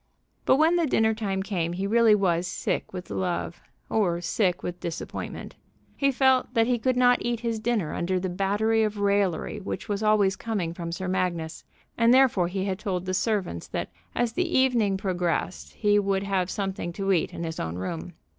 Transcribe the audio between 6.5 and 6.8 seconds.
that he